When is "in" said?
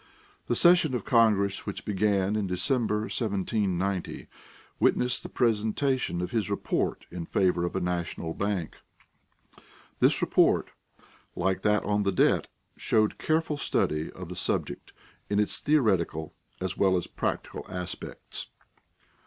2.35-2.47, 7.11-7.27, 15.29-15.39